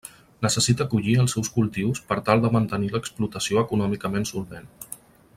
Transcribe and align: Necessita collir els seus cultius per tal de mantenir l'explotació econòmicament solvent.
Necessita 0.43 0.85
collir 0.93 1.11
els 1.23 1.35
seus 1.35 1.51
cultius 1.57 2.01
per 2.11 2.17
tal 2.29 2.41
de 2.45 2.51
mantenir 2.57 2.89
l'explotació 2.95 3.63
econòmicament 3.65 4.27
solvent. 4.35 4.67